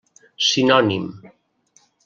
Sinònim: 0.47 1.05